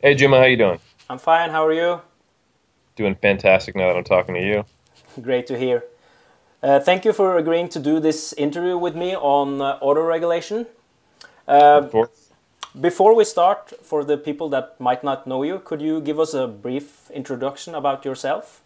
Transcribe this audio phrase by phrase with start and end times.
[0.00, 0.78] Hey Juma, how you doing?
[1.10, 1.50] I'm fine.
[1.50, 2.00] How are you?
[2.94, 4.64] Doing fantastic now that I'm talking to you.
[5.20, 5.82] Great to hear.
[6.62, 10.68] Uh, thank you for agreeing to do this interview with me on uh, auto regulation.
[11.48, 12.30] Uh, Of course.
[12.80, 16.32] before we start, for the people that might not know you, could you give us
[16.32, 18.62] a brief introduction about yourself?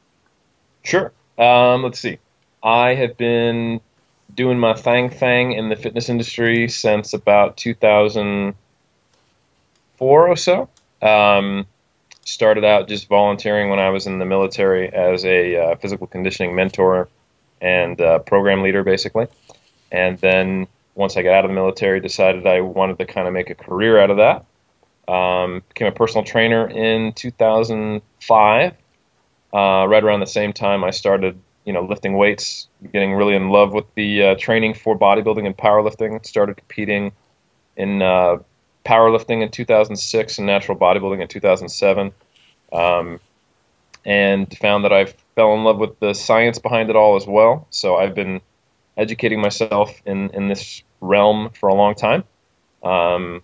[0.82, 1.12] Sure.
[1.38, 2.18] Um, let's see.
[2.62, 3.80] I have been
[4.34, 10.68] doing my thang thang in the fitness industry since about 2004 or so.
[11.02, 11.66] Um,
[12.24, 16.54] started out just volunteering when I was in the military as a uh, physical conditioning
[16.54, 17.08] mentor
[17.60, 19.26] and uh, program leader, basically.
[19.90, 23.34] And then once I got out of the military, decided I wanted to kind of
[23.34, 24.44] make a career out of that.
[25.12, 28.72] Um, became a personal trainer in 2005
[29.52, 33.50] uh, right around the same time I started, you know, lifting weights, getting really in
[33.50, 36.24] love with the uh, training for bodybuilding and powerlifting.
[36.24, 37.12] Started competing
[37.76, 38.38] in uh,
[38.84, 42.12] powerlifting in 2006 and natural bodybuilding in 2007,
[42.72, 43.20] um,
[44.04, 47.66] and found that I fell in love with the science behind it all as well.
[47.70, 48.40] So I've been
[48.96, 52.24] educating myself in in this realm for a long time.
[52.82, 53.42] Um,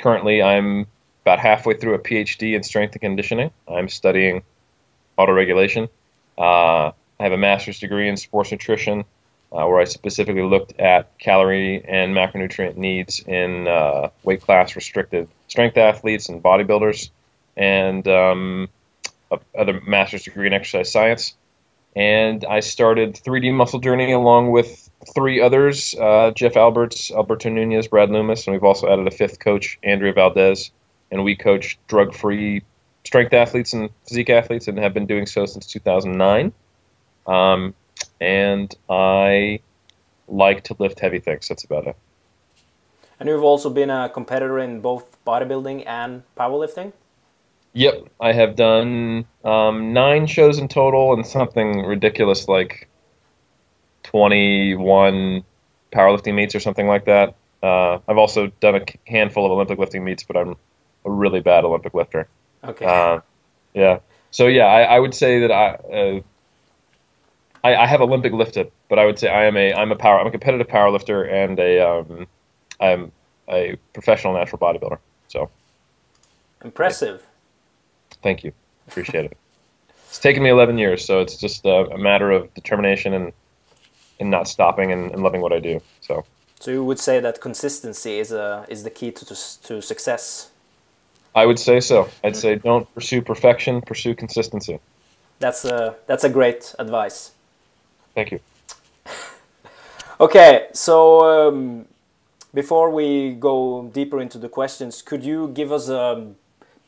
[0.00, 0.86] currently, I'm
[1.22, 3.50] about halfway through a PhD in strength and conditioning.
[3.68, 4.42] I'm studying
[5.18, 5.88] autoregulation.
[6.38, 9.04] Uh, I have a master's degree in sports nutrition,
[9.52, 15.28] uh, where I specifically looked at calorie and macronutrient needs in uh, weight class restricted
[15.48, 17.10] strength athletes and bodybuilders,
[17.56, 18.68] and um,
[19.58, 21.34] other master's degree in exercise science.
[21.96, 27.88] And I started 3D Muscle Journey along with three others: uh, Jeff Alberts, Alberto Nunez,
[27.88, 30.70] Brad Loomis, and we've also added a fifth coach, Andrea Valdez,
[31.10, 32.62] and we coach drug-free
[33.04, 36.52] strength athletes and physique athletes and have been doing so since 2009.
[37.26, 37.74] Um,
[38.20, 39.60] and I
[40.28, 41.48] like to lift heavy things.
[41.48, 41.96] That's about it.
[43.20, 46.92] And you've also been a competitor in both bodybuilding and powerlifting.
[47.72, 52.88] Yep, I have done um, nine shows in total and something ridiculous like
[54.04, 55.44] 21
[55.92, 57.34] powerlifting meets or something like that.
[57.62, 60.56] Uh, I've also done a handful of Olympic lifting meets, but I'm
[61.04, 62.28] a really bad Olympic lifter.
[62.64, 62.86] Okay.
[62.86, 63.20] Uh,
[63.74, 63.98] yeah.
[64.30, 66.20] So yeah, I, I would say that I, uh,
[67.68, 70.20] I I have Olympic lifted, but I would say I am a I'm a power
[70.20, 72.26] I'm a competitive power lifter and a um,
[72.80, 73.12] I'm
[73.48, 74.98] a professional natural bodybuilder.
[75.28, 75.50] So
[76.64, 77.26] Impressive.
[78.22, 78.52] thank you,
[78.88, 79.36] appreciate it.
[80.08, 83.32] It's taken me 11 years, so it's just a, a matter of determination and
[84.20, 85.80] and not stopping and, and loving what I do.
[86.00, 86.24] So
[86.60, 89.36] So you would say that consistency is a is the key to to,
[89.68, 90.50] to success.
[91.34, 92.08] I would say so.
[92.24, 94.80] I'd say don't pursue perfection, pursue consistency.
[95.38, 97.32] That's a that's a great advice.
[98.18, 98.40] Thank you.
[100.20, 101.86] Okay, so um,
[102.52, 106.26] before we go deeper into the questions, could you give us a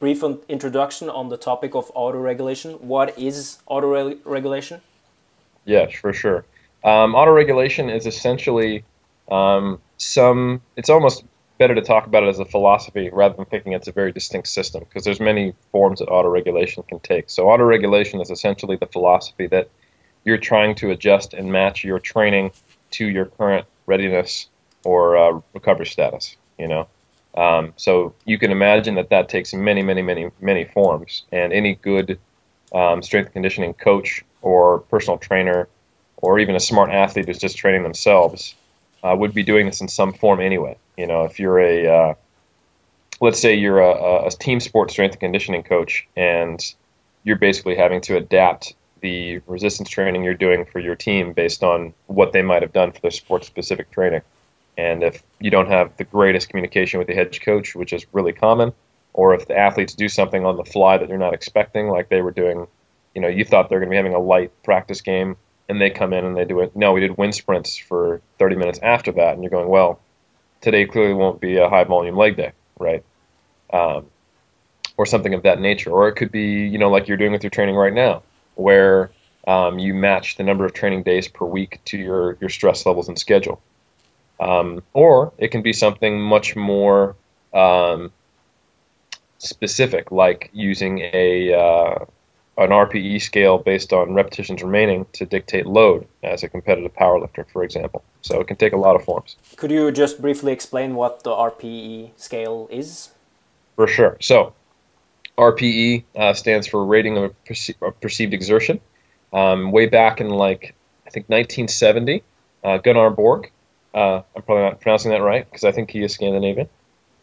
[0.01, 2.73] brief introduction on the topic of auto regulation?
[2.95, 4.81] What is auto regulation?
[5.65, 6.45] Yes, for sure.
[6.83, 8.83] Um, autoregulation is essentially
[9.31, 10.61] um, some.
[10.77, 11.23] It's almost
[11.59, 14.49] better to talk about it as a philosophy rather than thinking it's a very distinct
[14.49, 17.31] system because there's many forms that auto regulation can take.
[17.31, 19.69] So auto regulation is essentially the philosophy that
[20.25, 22.53] you're trying to adjust and match your training
[22.93, 24.49] to your current readiness
[24.85, 26.37] or uh, recovery status.
[26.59, 26.89] You know,
[27.35, 31.75] um, so you can imagine that that takes many, many, many, many forms, and any
[31.77, 32.19] good
[32.73, 35.69] um, strength conditioning coach or personal trainer
[36.19, 38.55] or even a smart athlete who's just training themselves
[39.03, 40.77] uh, would be doing this in some form anyway.
[40.97, 42.15] You know, if you're a, uh,
[43.21, 46.63] let's say you're a, a team sport strength and conditioning coach, and
[47.25, 51.95] you're basically having to adapt the resistance training you're doing for your team based on
[52.07, 54.23] what they might have done for their sport specific training.
[54.77, 58.33] And if you don't have the greatest communication with the head coach, which is really
[58.33, 58.73] common,
[59.13, 62.23] or if the athletes do something on the fly that you're not expecting, like they
[62.23, 62.67] were doing,
[63.15, 65.37] you know, you thought they're going to be having a light practice game,
[65.69, 66.75] and they come in and they do it.
[66.75, 70.01] No, we did wind sprints for 30 minutes after that, and you're going, well,
[70.61, 73.05] today clearly won't be a high volume leg day, right?
[73.73, 74.07] Um,
[74.97, 75.91] or something of that nature.
[75.91, 78.23] Or it could be, you know, like you're doing with your training right now,
[78.55, 79.11] where
[79.47, 83.09] um, you match the number of training days per week to your, your stress levels
[83.09, 83.61] and schedule.
[84.39, 87.17] Um, or it can be something much more
[87.53, 88.13] um,
[89.39, 92.05] specific, like using a uh,
[92.57, 97.65] an RPE scale based on repetitions remaining to dictate load as a competitive powerlifter, for
[97.65, 98.03] example.
[98.23, 99.37] So it can take a lot of forms.
[99.57, 103.11] Could you just briefly explain what the RPE scale is?
[103.77, 104.19] For sure.
[104.21, 104.53] So
[105.41, 108.81] RPE uh, stands for rating of, perce- perceived exertion.
[109.33, 110.75] Um, way back in like
[111.07, 112.23] I think 1970,
[112.65, 113.51] uh, Gunnar Borg.
[113.95, 116.69] Uh, I'm probably not pronouncing that right because I think he is Scandinavian.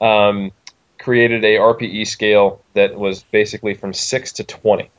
[0.01, 0.51] Um,
[0.99, 4.89] created a RPE scale that was basically from six to twenty.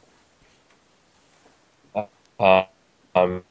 [2.38, 2.64] Uh,
[3.14, 3.42] um,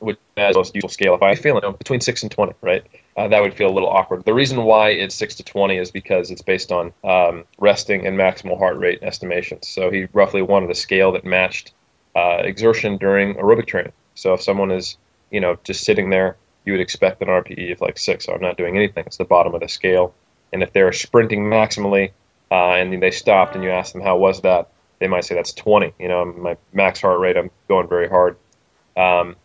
[0.00, 1.14] which is most useful scale.
[1.14, 2.84] If I feel you know, between six and twenty, right,
[3.16, 4.24] uh, that would feel a little awkward.
[4.24, 8.18] The reason why it's six to twenty is because it's based on um, resting and
[8.18, 9.68] maximal heart rate estimations.
[9.68, 11.72] So he roughly wanted a scale that matched
[12.16, 13.92] uh, exertion during aerobic training.
[14.14, 14.96] So if someone is,
[15.30, 18.26] you know, just sitting there, you would expect an RPE of like six.
[18.26, 19.04] So I'm not doing anything.
[19.06, 20.14] It's the bottom of the scale.
[20.52, 22.10] And if they're sprinting maximally
[22.50, 24.68] uh, and they stopped and you ask them how was that,
[24.98, 25.94] they might say that's 20.
[25.98, 28.36] You know, my max heart rate, I'm going very hard.
[28.96, 29.36] Um,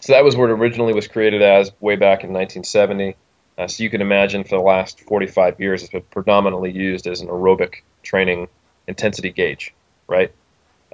[0.00, 3.16] so that was what it originally was created as way back in 1970.
[3.58, 7.20] Uh, so you can imagine for the last 45 years, it's been predominantly used as
[7.20, 8.48] an aerobic training
[8.88, 9.74] intensity gauge,
[10.08, 10.32] right?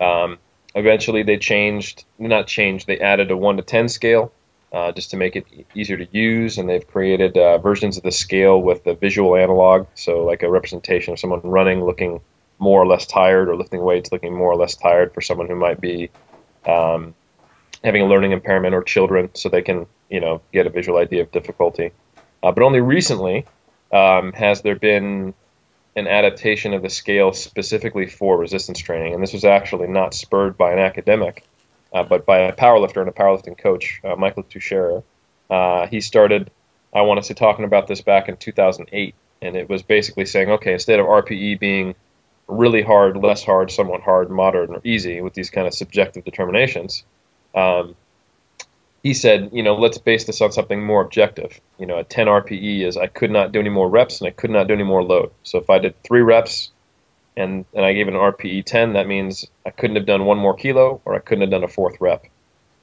[0.01, 0.39] Um,
[0.75, 4.33] eventually, they changed, not changed, they added a 1 to 10 scale
[4.73, 8.13] uh, just to make it easier to use, and they've created uh, versions of the
[8.13, 12.21] scale with the visual analog, so like a representation of someone running looking
[12.59, 15.55] more or less tired, or lifting weights looking more or less tired for someone who
[15.55, 16.11] might be
[16.67, 17.15] um,
[17.85, 21.23] having a learning impairment or children, so they can you know get a visual idea
[21.23, 21.93] of difficulty.
[22.43, 23.45] Uh, but only recently
[23.93, 25.35] um, has there been
[25.97, 30.57] an adaptation of the scale specifically for resistance training, and this was actually not spurred
[30.57, 31.45] by an academic,
[31.95, 35.03] uh, but by a powerlifter and a powerlifting coach, uh, Michael Tuchscherer.
[35.49, 36.51] Uh, he started,
[36.93, 40.51] I want to say, talking about this back in 2008, and it was basically saying,
[40.51, 41.95] okay, instead of RPE being
[42.49, 47.05] really hard, less hard, somewhat hard, moderate, or easy with these kind of subjective determinations,
[47.57, 47.97] um,
[49.03, 51.61] he said, you know, let's base this on something more objective.
[51.79, 54.33] You know, a 10 RPE is I could not do any more reps and I
[54.33, 55.31] could not do any more load.
[55.43, 56.71] So if I did three reps
[57.37, 60.55] and, and I gave an RPE 10, that means I couldn't have done one more
[60.55, 62.27] kilo or I couldn't have done a fourth rep.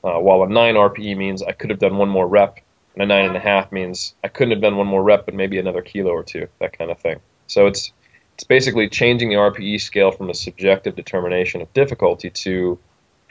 [0.04, 2.60] Uh, while a 9 RPE means I could have done one more rep,
[2.96, 6.12] and a 9.5 means I couldn't have done one more rep, but maybe another kilo
[6.12, 7.20] or two, that kind of thing.
[7.48, 7.92] So it's,
[8.36, 12.80] it's basically changing the RPE scale from a subjective determination of difficulty to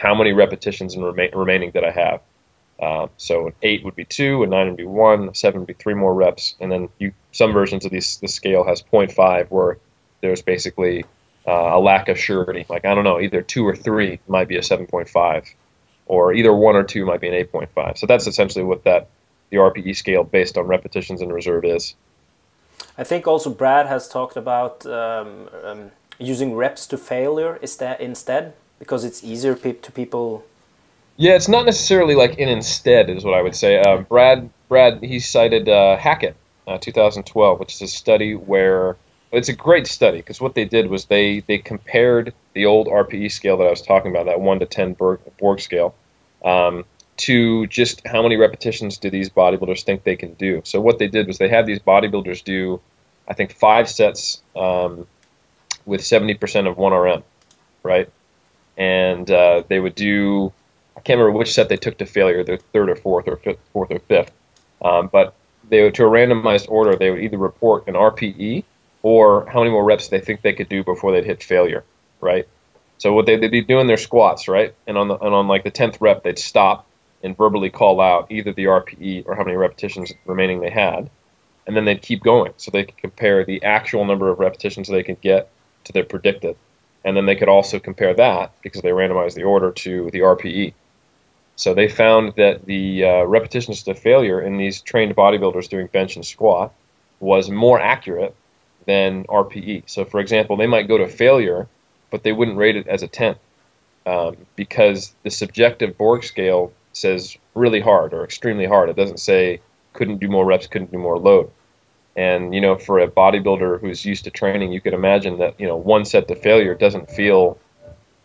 [0.03, 2.21] how many repetitions and rema- remaining that I have.
[2.81, 5.69] Uh, so an eight would be two, a nine would be one, a seven would
[5.69, 9.49] be three more reps, and then you some versions of these the scale has 0.5
[9.51, 9.79] where
[10.21, 11.05] there's basically
[11.47, 12.67] uh, a lack of surety.
[12.69, 15.55] Like I don't know, either two or three might be a 7.5,
[16.07, 17.99] or either one or two might be an 8.5.
[17.99, 19.09] So that's essentially what that
[19.51, 21.95] the RPE scale based on repetitions in reserve is.
[22.99, 28.01] I think also Brad has talked about um, um, using reps to failure is that
[28.01, 30.45] instead because it's easier pe to people.
[31.17, 33.79] Yeah, it's not necessarily like in instead is what I would say.
[33.81, 36.35] Uh, Brad Brad he cited uh, Hackett,
[36.67, 38.97] uh, 2012, which is a study where
[39.31, 43.31] it's a great study because what they did was they they compared the old RPE
[43.31, 45.95] scale that I was talking about, that one to ten Borg, Borg scale,
[46.45, 46.85] um,
[47.19, 50.61] to just how many repetitions do these bodybuilders think they can do.
[50.65, 52.81] So what they did was they had these bodybuilders do,
[53.29, 55.07] I think, five sets um,
[55.87, 57.23] with 70% of 1RM,
[57.85, 58.11] right?
[58.77, 60.53] And uh, they would do,
[60.97, 63.59] I can't remember which set they took to failure, the third or fourth or fifth,
[63.73, 64.33] fourth or fifth,
[64.83, 65.35] um, but
[65.69, 68.65] they would, to a randomized order, they would either report an RPE
[69.03, 71.85] or how many more reps they think they could do before they'd hit failure,
[72.21, 72.47] right?
[72.99, 74.75] So what they, would be doing their squats, right?
[74.87, 76.87] And on the and on like the tenth rep, they'd stop
[77.23, 81.11] and verbally call out either the RPE or how many repetitions remaining they had,
[81.67, 82.53] and then they'd keep going.
[82.57, 85.51] So they could compare the actual number of repetitions they could get
[85.85, 86.57] to their predicted,
[87.05, 90.75] and then they could also compare that because they randomized the order to the RPE.
[91.57, 96.17] So they found that the uh, repetitions to failure in these trained bodybuilders doing bench
[96.17, 96.73] and squat
[97.21, 98.35] was more accurate
[98.87, 99.85] than RPE.
[99.87, 101.69] So, for example, they might go to failure,
[102.11, 103.37] but they wouldn't rate it as a 10
[104.07, 108.89] um, because the subjective Borg scale says really hard or extremely hard.
[108.89, 109.61] It doesn't say
[109.93, 111.51] couldn't do more reps, couldn't do more load.
[112.17, 115.67] And you know, for a bodybuilder who's used to training, you could imagine that you
[115.67, 117.59] know one set to failure doesn't feel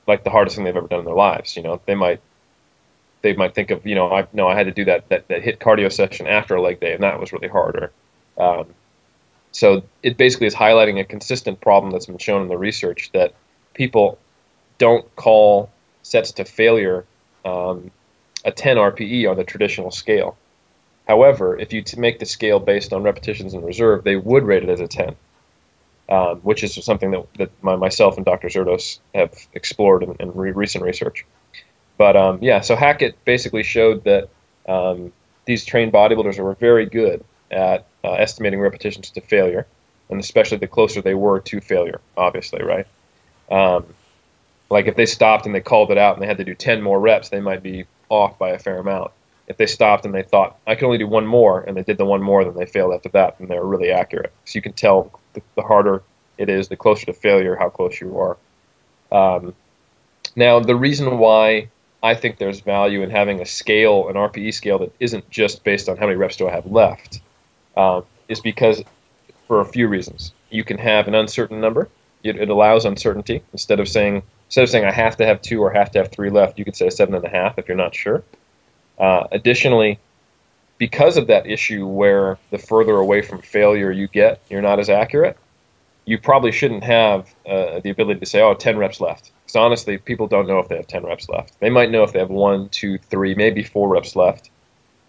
[0.08, 1.56] like the hardest thing they've ever done in their lives.
[1.56, 2.22] You know, they might
[3.22, 5.42] they might think of you know I no I had to do that that, that
[5.42, 7.92] HIIT cardio session after a leg day, and that was really harder.
[8.38, 8.68] Um,
[9.52, 13.34] so it basically is highlighting a consistent problem that's been shown in the research that
[13.74, 14.20] people
[14.78, 15.72] don't call
[16.04, 17.06] sets to failure
[17.44, 17.90] um,
[18.46, 20.38] a 10 RPE on the traditional scale.
[21.08, 24.70] However, if you make the scale based on repetitions in reserve, they would rate it
[24.70, 25.16] as a 10,
[26.10, 28.50] um, which is something that, that my, myself and Dr.
[28.50, 31.26] Zourdos have explored in, in re recent research.
[31.98, 34.30] But um, yeah, so Hackett basically showed that
[34.68, 35.14] um,
[35.46, 39.66] these trained bodybuilders were very good at uh, estimating repetitions to failure,
[40.10, 42.86] and especially the closer they were to failure, obviously, right?
[43.50, 43.86] Um,
[44.70, 46.82] like if they stopped and they called it out and they had to do 10
[46.82, 49.12] more reps, they might be off by a fair amount.
[49.48, 51.98] If they stopped and they thought, I can only do one more, and they did
[51.98, 54.34] the one more, then they failed after that, then they were really accurate.
[54.46, 56.04] So you can tell the, the harder
[56.38, 58.38] it is, the closer to failure, how close you are.
[59.12, 59.54] Um,
[60.36, 61.70] now, the reason why
[62.04, 65.88] I think there's value in having a scale, an RPE scale that isn't just based
[65.90, 67.22] on how many reps do I have left,
[67.76, 68.84] um, is because
[69.48, 70.34] for a few reasons.
[70.50, 71.90] You can have an uncertain number.
[72.24, 73.42] It, it, allows uncertainty.
[73.54, 76.12] Instead of saying instead of saying I have to have two or have to have
[76.12, 78.24] three left, you could say seven and a half if you're not sure.
[78.98, 80.00] Uh, additionally,
[80.78, 84.90] because of that issue where the further away from failure you get, you're not as
[84.90, 85.38] accurate.
[86.06, 89.98] You probably shouldn't have uh, the ability to say, "Oh, 10 reps left." Because honestly,
[89.98, 91.60] people don't know if they have 10 reps left.
[91.60, 94.50] They might know if they have one, two, three, maybe four reps left.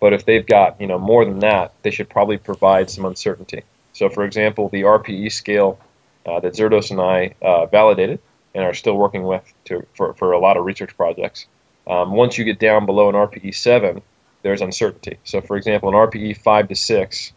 [0.00, 3.62] But if they've got you know more than that, they should probably provide some uncertainty.
[3.92, 5.78] So, for example, the RPE scale
[6.26, 8.20] uh, that Zourdos and I uh, validated
[8.54, 11.46] and are still working with to, for, for a lot of research projects,
[11.88, 14.02] um, once you get down below an RPE 7,
[14.42, 15.18] there's uncertainty.
[15.24, 17.32] So, for example, an RPE 5 to 6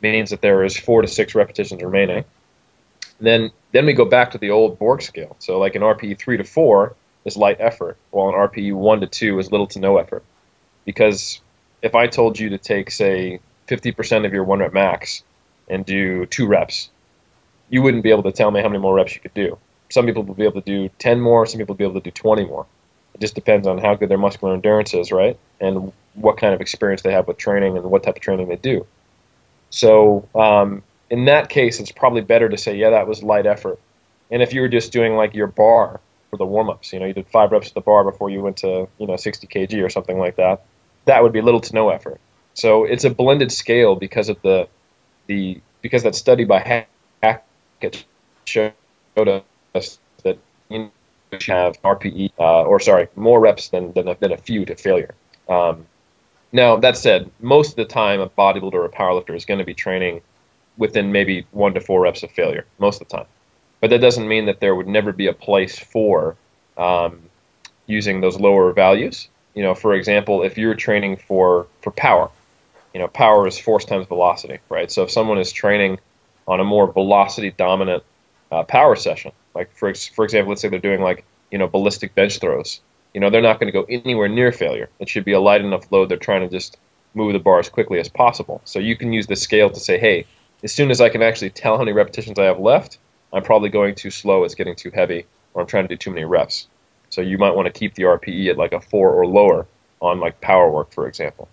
[0.00, 2.24] means that there is 4 to 6 repetitions remaining.
[3.20, 5.36] Then, then we go back to the old Borg scale.
[5.40, 9.06] So, like an RPE 3 to 4 is light effort, while an RPE 1 to
[9.06, 10.24] 2 is little to no effort.
[10.84, 11.40] Because
[11.82, 15.22] if I told you to take, say, 50% of your one rep max
[15.68, 16.90] and do two reps,
[17.68, 19.58] you wouldn't be able to tell me how many more reps you could do.
[19.90, 22.04] Some people will be able to do 10 more, some people will be able to
[22.04, 22.66] do 20 more.
[23.18, 25.36] It just depends on how good their muscular endurance is, right?
[25.60, 28.56] And what kind of experience they have with training and what type of training they
[28.56, 28.86] do.
[29.70, 33.80] So, um, in that case, it's probably better to say, yeah, that was light effort.
[34.30, 37.06] And if you were just doing like your bar for the warm ups, you know,
[37.06, 39.84] you did five reps at the bar before you went to, you know, 60 kg
[39.84, 40.62] or something like that,
[41.06, 42.20] that would be little to no effort.
[42.54, 44.68] So it's a blended scale because of the
[45.26, 46.88] the because that study by
[47.22, 48.04] Hackett
[48.44, 48.72] showed
[49.74, 50.90] us that you
[51.46, 55.14] have RPE uh, or sorry more reps than than than a few to failure.
[55.48, 55.86] Um,
[56.52, 59.64] now that said, most of the time a bodybuilder or a powerlifter is going to
[59.64, 60.20] be training
[60.76, 63.26] within maybe one to four reps of failure most of the time.
[63.80, 66.36] But that doesn't mean that there would never be a place for
[66.76, 67.20] um,
[67.86, 69.28] using those lower values.
[69.54, 72.30] You know, for example, if you're training for for power,
[72.94, 74.90] you know, power is force times velocity, right?
[74.90, 75.98] So if someone is training
[76.46, 78.02] on a more velocity dominant
[78.50, 82.14] uh, power session, like for for example, let's say they're doing like you know ballistic
[82.14, 82.80] bench throws,
[83.14, 84.88] you know, they're not going to go anywhere near failure.
[85.00, 86.08] It should be a light enough load.
[86.08, 86.76] They're trying to just
[87.14, 88.60] move the bar as quickly as possible.
[88.64, 90.26] So you can use the scale to say, hey,
[90.62, 92.98] as soon as I can actually tell how many repetitions I have left,
[93.32, 94.44] I'm probably going too slow.
[94.44, 96.68] It's getting too heavy, or I'm trying to do too many reps.
[97.10, 99.66] So you might want to keep the RPE at like a four or lower
[100.00, 101.48] on like power work, for example.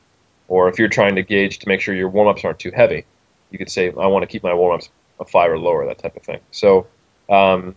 [0.48, 3.06] Or if you're trying to gauge to make sure your warm ups aren't too heavy,
[3.50, 5.98] you could say, I want to keep my warm ups a five or lower, that
[5.98, 6.40] type of thing.
[6.52, 6.88] So,
[7.30, 7.76] um,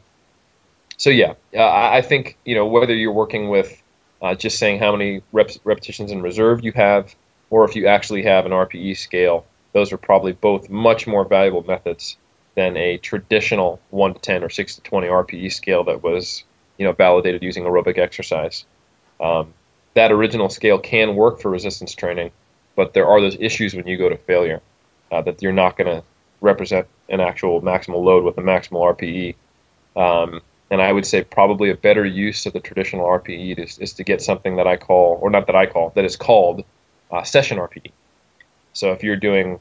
[0.99, 3.83] so yeah, uh, I think you know whether you're working with
[4.21, 7.15] uh, just saying how many repetitions in reserve you have,
[7.51, 11.63] or if you actually have an RPE scale, those are probably both much more valuable
[11.63, 12.17] methods
[12.57, 16.43] than a traditional one to ten or six to twenty RPE scale that was
[16.79, 18.65] you know validated using aerobic exercise.
[19.21, 19.55] Um,
[19.95, 22.33] that original scale can work for resistance training,
[22.75, 24.61] but there are those issues when you go to failure
[25.13, 26.05] uh, that you're not going to
[26.41, 29.35] represent an actual maximal load with a maximal RPE.
[30.01, 33.93] Um, and I would say probably a better use of the traditional RPE is, is
[33.95, 36.65] to get something that I call, or not that I call, that is called
[37.11, 37.91] uh, session RPE.
[38.73, 39.59] So if you're doing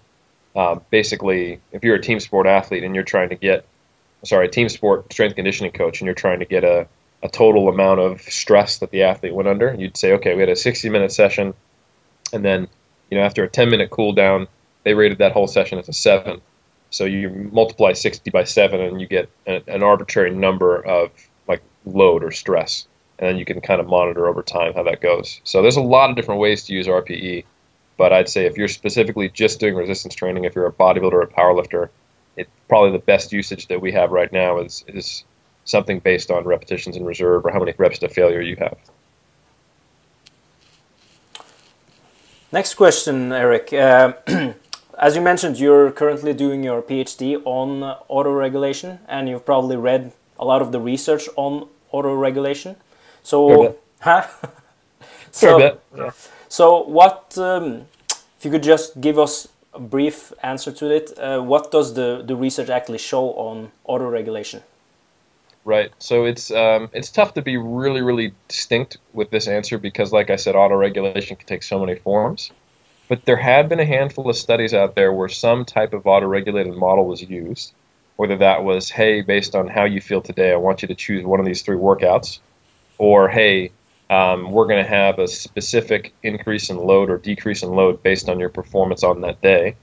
[0.55, 3.65] uh, basically, if you're a team sport athlete and you're trying to get,
[4.23, 6.87] sorry, a team sport strength conditioning coach and you're trying to get a,
[7.21, 10.49] a total amount of stress that the athlete went under, you'd say, okay, we had
[10.49, 11.53] a 60 minute session,
[12.33, 12.67] and then
[13.11, 14.47] you know, after a 10 minute cool down,
[14.83, 16.41] they rated that whole session as a seven.
[16.89, 21.11] So you multiply 60 by seven, and you get an, an arbitrary number of
[21.47, 22.87] like load or stress,
[23.19, 25.41] and then you can kind of monitor over time how that goes.
[25.43, 27.43] So there's a lot of different ways to use RPE,
[27.97, 31.21] but I'd say if you're specifically just doing resistance training, if you're a bodybuilder or
[31.21, 31.89] a powerlifter,
[32.37, 35.25] it probably the best usage that we have right now is is
[35.65, 38.77] something based on repetitions in reserve or how many reps to failure you have.
[42.51, 43.73] Next question, Eric.
[43.73, 44.13] Uh,
[44.97, 50.45] as you mentioned, you're currently doing your PhD on autoregulation, and you've probably read a
[50.45, 52.75] lot of the research on autoregulation.
[53.23, 54.25] So, huh?
[55.31, 55.59] so,
[55.95, 56.11] yeah.
[56.49, 57.37] so what?
[57.37, 57.85] Um,
[58.37, 62.23] if you could just give us a brief answer to it, uh, what does the
[62.25, 64.61] the research actually show on autoregulation?
[65.65, 65.91] Right.
[65.99, 70.29] So it's um, it's tough to be really really distinct with this answer because, like
[70.29, 72.51] I said, autoregulation can take so many forms.
[73.07, 76.75] But there have been a handful of studies out there where some type of autoregulated
[76.75, 77.73] model was used.
[78.17, 81.23] Whether that was, hey, based on how you feel today, I want you to choose
[81.23, 82.39] one of these three workouts,
[82.97, 83.71] or hey,
[84.09, 88.27] um, we're going to have a specific increase in load or decrease in load based
[88.27, 89.75] on your performance on that day.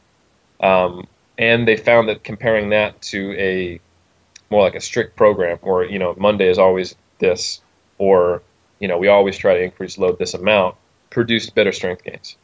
[0.61, 1.07] Um,
[1.39, 3.81] and they found that comparing that to a
[4.51, 7.61] more like a strict program, or you know, Monday is always this,
[7.99, 8.43] or
[8.81, 10.77] you know, we always try to increase load this amount,
[11.11, 12.37] produced better strength gains.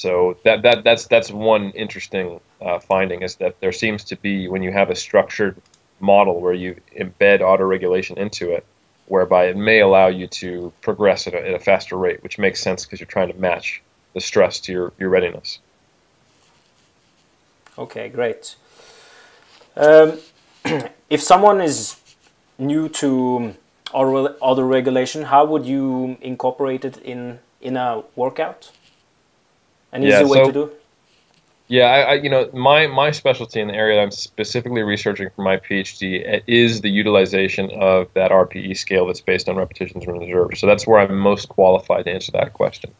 [0.00, 4.48] So that that that's that's one interesting uh, finding is that there seems to be
[4.48, 5.60] when you have a structured
[6.00, 8.64] model where you embed autoregulation into it,
[9.08, 12.62] whereby it may allow you to progress at a, at a faster rate, which makes
[12.62, 13.82] sense because you're trying to match
[14.14, 15.58] the stress to your, your readiness.
[17.76, 18.56] Okay, great.
[19.76, 20.18] Um,
[21.10, 21.96] if someone is
[22.58, 23.54] new to
[23.92, 28.70] auto, auto regulation, how would you incorporate it in in a workout?
[29.92, 30.70] An easy yeah, way so, to do.
[31.68, 35.30] Yeah, I, I, you know my my specialty in the area that I'm specifically researching
[35.30, 40.18] for my PhD is the utilization of that RPE scale that's based on repetitions in
[40.18, 40.58] reserve.
[40.58, 42.92] So that's where I'm most qualified to answer that question.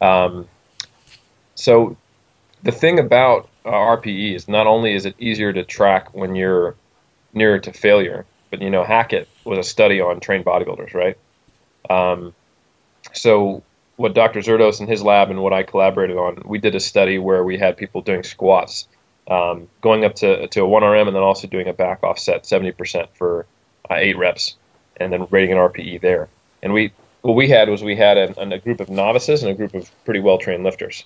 [0.00, 0.48] Um,
[1.56, 1.96] so
[2.62, 6.74] the thing about uh, RPE is not only is it easier to track when you're
[7.34, 11.18] nearer to failure, but you know Hackett was a study on trained bodybuilders, right?
[11.90, 12.34] Um,
[13.12, 13.62] so
[13.96, 14.40] what Dr.
[14.40, 17.58] Zourdos and his lab and what I collaborated on, we did a study where we
[17.58, 18.86] had people doing squats,
[19.28, 23.08] um, going up to, to a 1RM and then also doing a back offset 70%
[23.14, 23.46] for
[23.90, 24.56] uh, eight reps,
[24.98, 26.28] and then rating an RPE there.
[26.62, 29.54] And we what we had was we had a, a group of novices and a
[29.54, 31.04] group of pretty well trained lifters.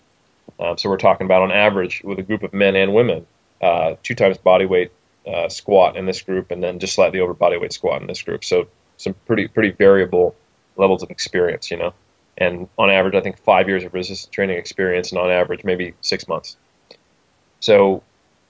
[0.58, 3.26] Um, so we're talking about on average with a group of men and women,
[3.62, 4.92] uh, two times body weight
[5.26, 8.20] uh, squat in this group, and then just slightly over body weight squat in this
[8.20, 8.44] group.
[8.44, 8.66] So
[8.96, 10.34] some pretty pretty variable
[10.76, 11.94] levels of experience, you know
[12.40, 15.94] and on average, I think five years of resistance training experience, and on average, maybe
[16.00, 16.56] six months.
[17.60, 18.02] So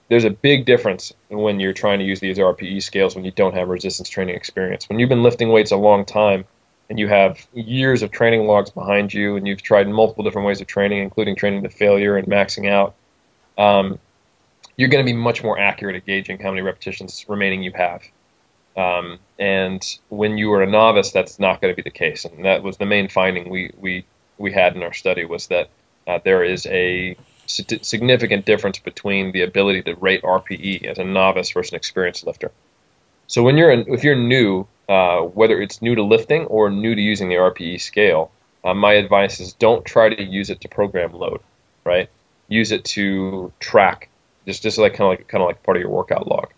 [0.07, 3.53] there's a big difference when you're trying to use these RPE scales when you don't
[3.53, 4.89] have resistance training experience.
[4.89, 6.45] When you've been lifting weights a long time
[6.89, 10.61] and you have years of training logs behind you and you've tried multiple different ways
[10.61, 12.95] of training, including training to failure and maxing out,
[13.57, 13.99] um,
[14.77, 18.01] you're going to be much more accurate at gauging how many repetitions remaining you have.
[18.77, 22.25] Um, and when you are a novice, that's not going to be the case.
[22.25, 24.05] And that was the main finding we, we,
[24.37, 25.69] we had in our study was that
[26.07, 31.51] uh, there is a significant difference between the ability to rate RPE as a novice
[31.51, 32.51] versus an experienced lifter.
[33.27, 36.95] So when you're in, if you're new, uh, whether it's new to lifting or new
[36.95, 38.31] to using the RPE scale,
[38.63, 41.41] uh, my advice is don't try to use it to program load,
[41.83, 42.09] right?
[42.47, 44.09] Use it to track,
[44.45, 46.51] just just like kind of like kind of like part of your workout log.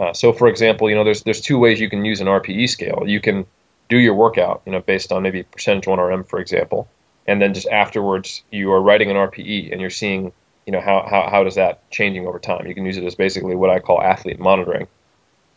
[0.00, 2.70] Uh, so, for example, you know, there's there's two ways you can use an RPE
[2.70, 3.02] scale.
[3.06, 3.44] You can
[3.90, 6.88] do your workout, you know, based on maybe percentage one RM, for example,
[7.26, 10.32] and then just afterwards you are writing an RPE and you're seeing,
[10.64, 12.66] you know, how how how does that changing over time.
[12.66, 14.86] You can use it as basically what I call athlete monitoring,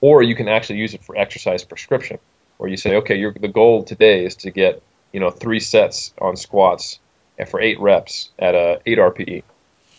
[0.01, 2.19] or you can actually use it for exercise prescription,
[2.57, 6.35] where you say, okay, the goal today is to get you know three sets on
[6.35, 6.99] squats
[7.37, 9.43] and for eight reps at a eight RPE,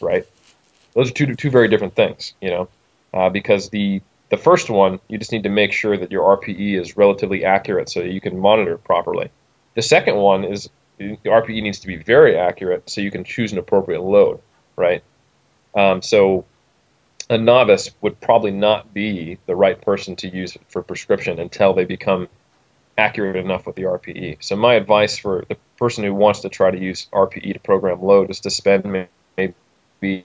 [0.03, 0.27] right?
[0.93, 2.69] Those are two two very different things, you know,
[3.15, 4.03] uh, because the
[4.35, 7.89] the first one, you just need to make sure that your RPE is relatively accurate
[7.89, 9.31] so you can monitor properly.
[9.75, 10.69] The second one is
[10.99, 14.41] the RPE needs to be very accurate so you can choose an appropriate load,
[14.75, 15.05] right?
[15.77, 16.45] Um, so
[17.31, 21.85] a novice would probably not be the right person to use for prescription until they
[21.85, 22.29] become
[22.99, 24.39] accurate enough with the RPE.
[24.41, 28.03] So my advice for the person who wants to try to use RPE to program
[28.03, 30.25] load is to spend maybe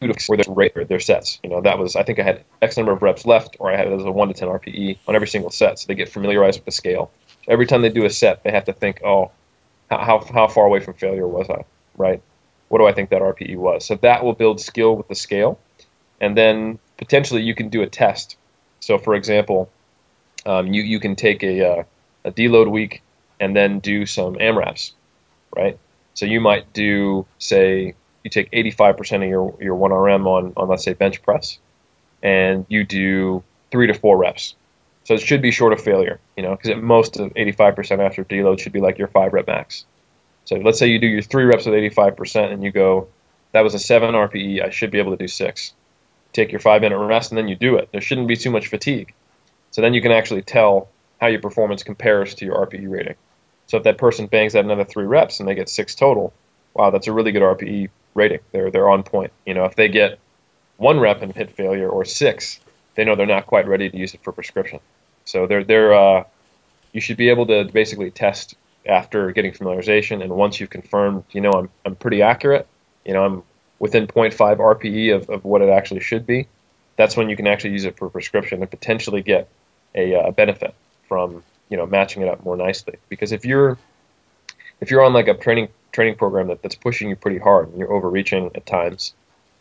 [0.00, 1.38] they rate their sets.
[1.42, 3.76] You know, that was I think I had X number of reps left, or I
[3.76, 6.08] had it as a one to ten RPE on every single set, so they get
[6.08, 7.10] familiarized with the scale.
[7.44, 9.30] So every time they do a set, they have to think, oh,
[9.90, 11.64] how how far away from failure was I?
[11.96, 12.22] Right?
[12.68, 13.84] What do I think that RPE was?
[13.84, 15.58] So that will build skill with the scale,
[16.20, 18.36] and then potentially you can do a test.
[18.80, 19.70] So for example,
[20.46, 21.82] um, you you can take a uh,
[22.24, 23.02] a deload week
[23.38, 24.92] and then do some AMRAPs,
[25.56, 25.78] right?
[26.14, 30.84] So you might do say you take 85% of your, your 1RM on, on, let's
[30.84, 31.58] say, bench press,
[32.22, 34.54] and you do three to four reps.
[35.04, 38.24] So it should be short of failure, you know, because at most of 85% after
[38.24, 39.86] deload should be like your five rep max.
[40.44, 43.08] So let's say you do your three reps with 85% and you go,
[43.52, 45.72] that was a seven RPE, I should be able to do six.
[46.32, 47.88] Take your five minute rest and then you do it.
[47.92, 49.14] There shouldn't be too much fatigue.
[49.70, 50.88] So then you can actually tell
[51.20, 53.16] how your performance compares to your RPE rating.
[53.66, 56.32] So if that person bangs out another three reps and they get six total,
[56.74, 58.40] wow, that's a really good RPE rating.
[58.52, 59.32] They're they're on point.
[59.46, 60.18] You know, if they get
[60.76, 62.60] one rep and hit failure or six,
[62.94, 64.80] they know they're not quite ready to use it for prescription.
[65.24, 66.24] So they're they're uh,
[66.92, 71.40] you should be able to basically test after getting familiarization, and once you've confirmed, you
[71.40, 72.66] know, I'm I'm pretty accurate.
[73.04, 73.42] You know, I'm
[73.78, 76.46] within 0.5 RPE of, of what it actually should be.
[76.96, 79.48] That's when you can actually use it for prescription and potentially get
[79.94, 80.74] a, uh, benefit
[81.08, 82.96] from you know matching it up more nicely.
[83.08, 83.78] Because if you're
[84.80, 87.78] if you're on like a training training program that, that's pushing you pretty hard and
[87.78, 89.14] you're overreaching at times,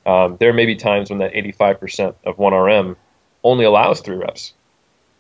[0.06, 2.96] um, there may be times when that 85% of 1RM
[3.44, 4.54] only allows three reps.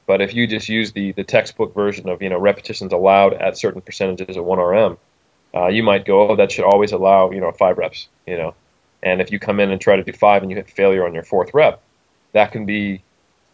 [0.09, 3.57] But if you just use the, the textbook version of you know repetitions allowed at
[3.59, 4.97] certain percentages of 1RM,
[5.53, 8.07] uh, you might go, oh, that should always allow you know five reps.
[8.25, 8.55] You know,
[9.03, 11.13] and if you come in and try to do five and you hit failure on
[11.13, 11.83] your fourth rep,
[12.31, 13.03] that can be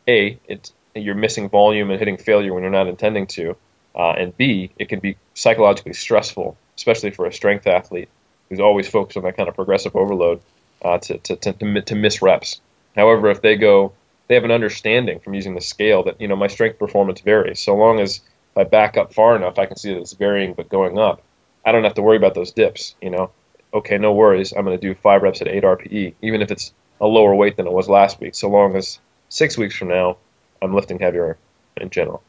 [0.08, 3.58] a it's you're missing volume and hitting failure when you're not intending to,
[3.96, 8.10] uh, and b it can be psychologically stressful, especially for a strength athlete
[8.50, 10.40] who's always focused on that kind of progressive overload
[10.84, 12.62] uh, to, to, to, to miss reps.
[12.96, 13.94] However, if they go,
[14.28, 17.60] they have an understanding from using the scale that you know my strength performance varies.
[17.60, 20.54] So long as if I back up far enough, I can see that it's varying
[20.54, 21.22] but going up.
[21.66, 22.96] I don't have to worry about those dips.
[23.02, 23.32] You know,
[23.74, 24.54] okay, no worries.
[24.54, 27.58] I'm going to do five reps at eight RPE, even if it's a lower weight
[27.58, 28.36] than it was last week.
[28.36, 30.18] So long as six weeks from now,
[30.62, 31.38] I'm lifting heavier
[31.78, 32.24] in general.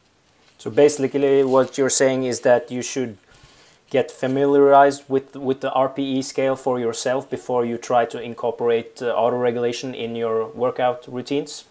[0.58, 3.18] So basically, what you're saying is that you should
[3.90, 9.12] get familiarized with with the RPE scale for yourself before you try to incorporate uh,
[9.12, 11.64] auto regulation in your workout routines.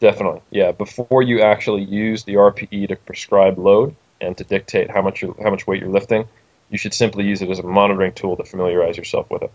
[0.00, 0.72] Definitely, yeah.
[0.72, 5.50] Before you actually use the RPE to prescribe load and to dictate how much how
[5.50, 6.26] much weight you're lifting,
[6.70, 9.52] you should simply use it as a monitoring tool to familiarize yourself with it.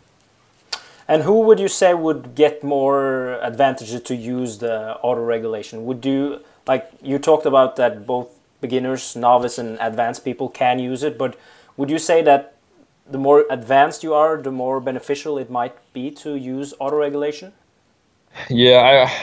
[1.07, 5.85] And who would you say would get more advantages to use the auto regulation?
[5.85, 8.29] Would you like you talked about that both
[8.63, 11.37] beginners, novice, and advanced people can use it, but
[11.77, 12.55] would you say that
[13.15, 17.53] the more advanced you are, the more beneficial it might be to use auto regulation?
[18.49, 18.79] Yeah,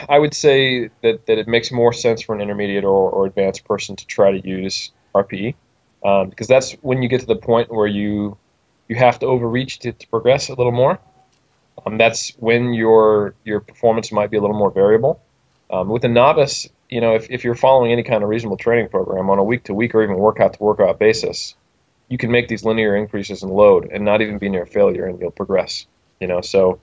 [0.09, 3.25] I I would say that, that it makes more sense for an intermediate or, or
[3.25, 5.55] advanced person to try to use RPE
[6.03, 8.37] um, because that's when you get to the point where you
[8.87, 10.99] you have to overreach to, to progress a little more.
[11.85, 15.21] Um, that's when your your performance might be a little more variable.
[15.69, 18.89] Um, with a novice, you know, if, if you're following any kind of reasonable training
[18.89, 21.55] program on a week to week or even workout to workout basis,
[22.09, 25.19] you can make these linear increases in load and not even be near failure, and
[25.19, 25.87] you'll progress.
[26.19, 26.79] You know, so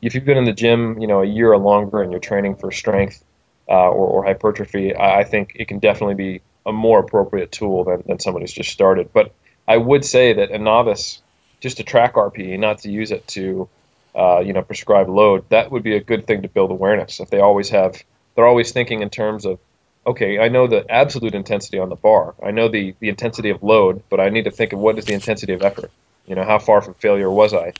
[0.00, 2.56] if you've been in the gym, you know, a year or longer, and you're training
[2.56, 3.22] for strength
[3.68, 7.84] uh, or, or hypertrophy, I, I think it can definitely be a more appropriate tool
[7.84, 9.12] than, than someone who's just started.
[9.12, 9.34] But
[9.68, 11.20] I would say that a novice,
[11.60, 13.68] just to track RPE, not to use it to,
[14.16, 17.20] uh, you know, prescribe load, that would be a good thing to build awareness.
[17.20, 18.02] If they always have,
[18.34, 19.58] they're always thinking in terms of,
[20.06, 23.62] okay, I know the absolute intensity on the bar, I know the the intensity of
[23.62, 25.90] load, but I need to think of what is the intensity of effort.
[26.26, 27.72] You know, how far from failure was I?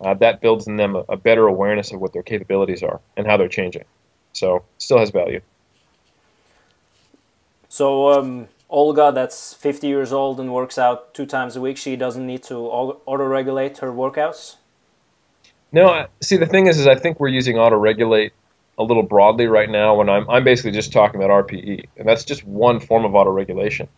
[0.00, 3.26] Uh, that builds in them a, a better awareness of what their capabilities are and
[3.26, 3.84] how they're changing.
[4.32, 5.40] So, still has value.
[7.68, 11.94] So um, Olga, that's 50 years old and works out two times a week, she
[11.94, 14.56] doesn't need to auto-regulate her workouts?
[15.72, 18.32] No, see the thing is, is I think we're using auto-regulate
[18.78, 22.24] a little broadly right now when I'm, I'm basically just talking about RPE, and that's
[22.24, 23.88] just one form of auto-regulation.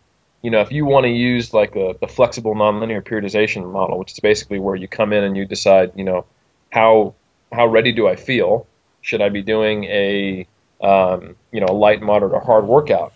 [0.41, 4.13] You know, if you want to use like a, the flexible nonlinear periodization model, which
[4.13, 6.25] is basically where you come in and you decide, you know,
[6.71, 7.13] how
[7.51, 8.65] how ready do I feel?
[9.01, 10.47] Should I be doing a
[10.81, 13.11] um, you know a light, moderate, or hard workout?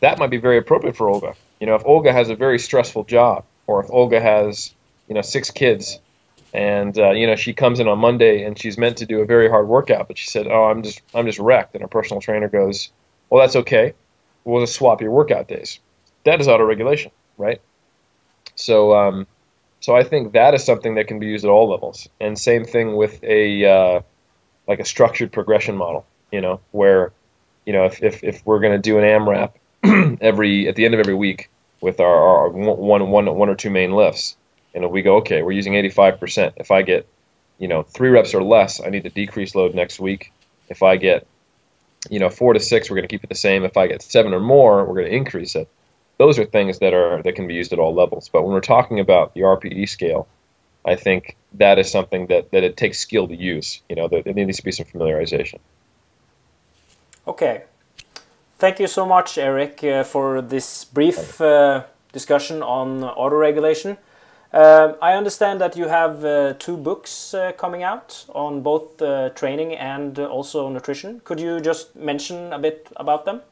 [0.00, 1.34] that might be very appropriate for Olga.
[1.60, 4.74] You know, if Olga has a very stressful job, or if Olga has,
[5.08, 6.00] you know, six kids,
[6.54, 9.26] and uh, you know she comes in on Monday and she's meant to do a
[9.26, 12.20] very hard workout, but she said, "Oh, I'm just I'm just wrecked," and her personal
[12.20, 12.90] trainer goes,
[13.30, 13.94] "Well, that's okay.
[14.44, 15.80] We'll just swap your workout days."
[16.24, 17.60] That is auto regulation, right?
[18.54, 19.26] So, um,
[19.80, 22.64] so I think that is something that can be used at all levels, and same
[22.64, 24.00] thing with a uh,
[24.66, 26.06] like a structured progression model.
[26.32, 27.12] You know, where
[27.66, 30.94] you know if if, if we're going to do an AMRAP every at the end
[30.94, 34.36] of every week with our, our one, one, one or two main lifts.
[34.82, 36.52] And we go, okay, we're using 85%.
[36.56, 37.06] If I get,
[37.58, 40.32] you know, three reps or less, I need to decrease load next week.
[40.68, 41.26] If I get,
[42.10, 43.64] you know, four to six, we're going to keep it the same.
[43.64, 45.68] If I get seven or more, we're going to increase it.
[46.18, 48.28] Those are things that are that can be used at all levels.
[48.28, 50.26] But when we're talking about the RPE scale,
[50.84, 53.82] I think that is something that, that it takes skill to use.
[53.88, 55.58] You know, there needs to be some familiarization.
[57.26, 57.62] Okay,
[58.58, 63.96] Thank you so much, Eric, uh, for this brief uh, discussion on auto-regulation.
[64.52, 69.28] Uh, I understand that you have uh, two books uh, coming out on both uh,
[69.30, 71.20] training and also nutrition.
[71.24, 73.42] Could you just mention a bit about them?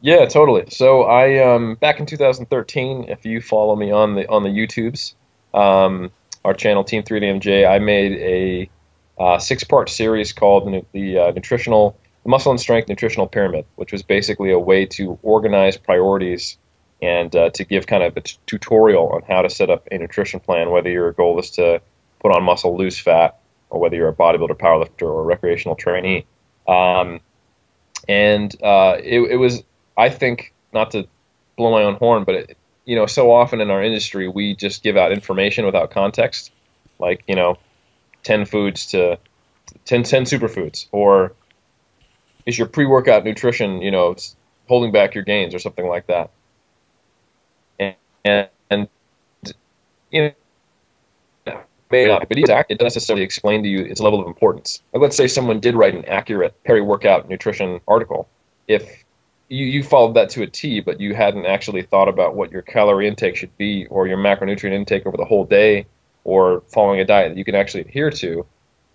[0.00, 0.64] Yeah, totally.
[0.68, 5.14] So I um, back in 2013, if you follow me on the on the YouTubes,
[5.54, 6.10] um,
[6.44, 12.60] our channel Team 3DMJ, I made a six-part series called the, Nutritional the Muscle and
[12.60, 16.56] Strength Nutritional Pyramid, which was basically a way to organize priorities
[17.02, 19.98] and uh, to give kind of a t- tutorial on how to set up a
[19.98, 21.82] nutrition plan, whether your goal is to
[22.20, 26.24] put on muscle, lose fat, or whether you're a bodybuilder, powerlifter, or recreational trainee.
[26.68, 27.20] Um,
[28.08, 29.64] and uh, it, it, was,
[29.98, 31.06] I think, not to
[31.56, 34.82] blow my own horn, but it, you know, so often in our industry we just
[34.82, 36.52] give out information without context,
[36.98, 37.58] like you know,
[38.22, 39.18] ten foods to
[39.84, 41.32] 10, 10 superfoods, or
[42.46, 44.14] is your pre-workout nutrition, you know,
[44.68, 46.30] holding back your gains or something like that.
[48.24, 48.88] And, and,
[50.10, 50.32] you
[51.46, 54.82] know, may not, but it doesn't necessarily explain to you its level of importance.
[54.92, 58.28] Like let's say someone did write an accurate peri-workout nutrition article.
[58.66, 59.04] If
[59.48, 62.62] you, you followed that to a T, but you hadn't actually thought about what your
[62.62, 65.86] calorie intake should be or your macronutrient intake over the whole day
[66.24, 68.46] or following a diet that you can actually adhere to,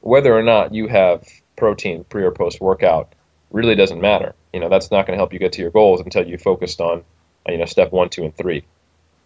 [0.01, 3.13] whether or not you have protein pre or post workout
[3.51, 4.33] really doesn't matter.
[4.53, 6.81] You know, that's not going to help you get to your goals until you focused
[6.81, 7.03] on,
[7.47, 8.63] you know, step one, two, and three.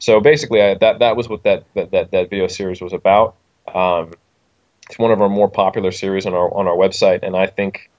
[0.02, 3.36] So basically, I, that that was what that, that that video series was about.
[3.74, 4.12] Um,
[4.90, 7.92] it's one of our more popular series on our on our website, and I think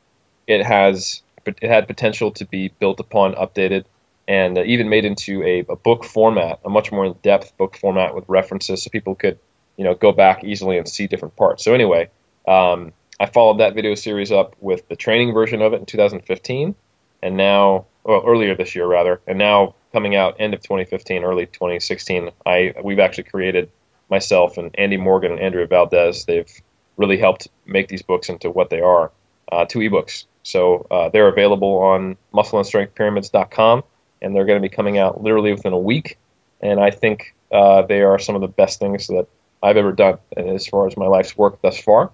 [0.48, 3.84] it has it had potential to be built upon, updated,
[4.26, 8.24] and even made into a, a book format, a much more in-depth book format with
[8.26, 9.38] references, so people could
[9.76, 11.64] you know go back easily and see different parts.
[11.64, 12.10] So anyway,
[12.48, 16.74] um, I followed that video series up with the training version of it in 2015,
[17.22, 21.46] and now, well, earlier this year rather, and now coming out end of 2015, early
[21.46, 22.30] 2016.
[22.46, 23.70] I we've actually created
[24.10, 26.24] myself and Andy Morgan and Andrea Valdez.
[26.24, 26.50] They've
[26.96, 29.10] really helped make these books into what they are,
[29.50, 30.24] uh, two ebooks.
[30.42, 33.84] So uh, they're available on muscleandstrengthpyramids.com,
[34.20, 36.18] and they're going to be coming out literally within a week.
[36.60, 39.26] And I think uh, they are some of the best things that
[39.62, 42.10] I've ever done as far as my life's work thus far.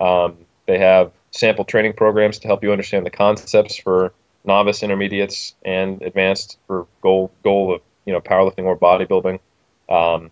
[0.00, 4.12] Um, they have sample training programs to help you understand the concepts for
[4.44, 9.40] novice, intermediates, and advanced for goal goal of you know powerlifting or bodybuilding.
[9.88, 10.30] Um,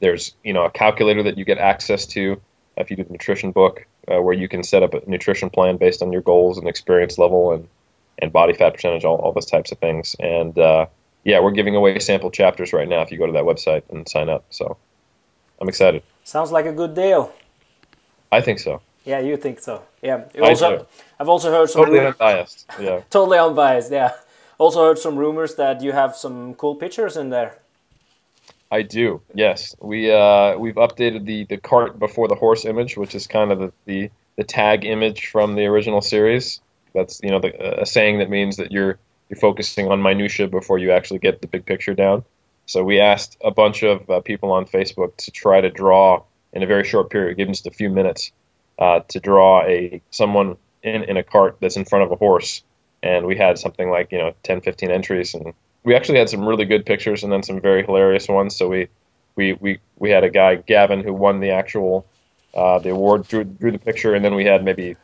[0.00, 2.40] there's you know a calculator that you get access to
[2.76, 5.76] if you do the nutrition book, uh, where you can set up a nutrition plan
[5.76, 7.68] based on your goals and experience level and
[8.20, 10.16] and body fat percentage, all, all those types of things.
[10.18, 10.86] And uh,
[11.24, 14.08] yeah, we're giving away sample chapters right now if you go to that website and
[14.08, 14.44] sign up.
[14.50, 14.76] So
[15.60, 16.02] I'm excited.
[16.24, 17.32] Sounds like a good deal.
[18.32, 18.82] I think so.
[19.08, 19.82] Yeah, you think so.
[20.02, 20.24] Yeah.
[20.38, 20.86] Also,
[21.18, 22.66] I've also heard some totally unbiased.
[22.78, 23.00] Yeah.
[23.10, 23.90] totally unbiased.
[23.90, 24.12] Yeah.
[24.58, 27.56] Also heard some rumors that you have some cool pictures in there.
[28.70, 29.22] I do.
[29.32, 33.50] Yes, we uh, we've updated the the cart before the horse image, which is kind
[33.50, 36.60] of the the, the tag image from the original series.
[36.92, 38.98] That's you know the, a saying that means that you're
[39.30, 42.24] you're focusing on minutia before you actually get the big picture down.
[42.66, 46.62] So we asked a bunch of uh, people on Facebook to try to draw in
[46.62, 48.32] a very short period, give just a few minutes,
[48.78, 52.62] uh, to draw a someone in, in a cart that's in front of a horse.
[53.02, 55.34] And we had something like, you know, 10, 15 entries.
[55.34, 55.52] And
[55.84, 58.56] we actually had some really good pictures and then some very hilarious ones.
[58.56, 58.88] So we,
[59.36, 62.06] we, we, we had a guy, Gavin, who won the actual
[62.54, 64.14] uh, the award, drew, drew the picture.
[64.14, 64.96] And then we had maybe,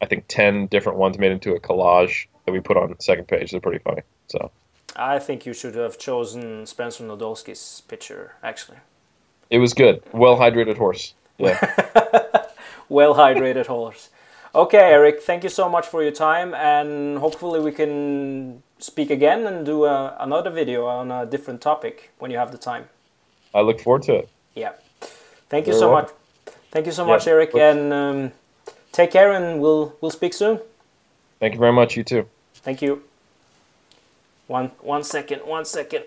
[0.00, 3.28] I think, 10 different ones made into a collage that we put on the second
[3.28, 3.50] page.
[3.50, 4.02] They're pretty funny.
[4.28, 4.50] So
[4.96, 8.78] I think you should have chosen Spencer Nadolsky's picture, actually.
[9.50, 10.02] It was good.
[10.12, 11.14] Well hydrated horse.
[11.38, 11.58] Yeah.
[12.88, 14.10] well hydrated horse.
[14.54, 19.46] Okay, Eric, thank you so much for your time, and hopefully we can speak again
[19.46, 22.88] and do a, another video on a different topic when you have the time.
[23.52, 24.28] I look forward to it.
[24.54, 24.72] Yeah.
[25.48, 26.02] Thank you Very so well.
[26.02, 26.10] much.
[26.70, 28.32] Thank you so yeah, much, Eric, and um,
[28.92, 30.60] take care, and we'll we'll speak soon.
[31.40, 31.96] Thank you very much.
[31.96, 32.28] You too.
[32.54, 33.02] Thank you.
[34.46, 35.40] One one second.
[35.46, 36.04] One second.